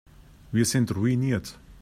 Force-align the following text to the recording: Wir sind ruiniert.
Wir 0.51 0.65
sind 0.65 0.89
ruiniert. 0.95 1.59